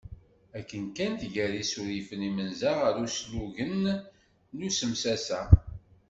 [0.57, 3.81] Akken kan tger isurifen imenza ɣer uslugen
[4.57, 5.41] d usemsasa.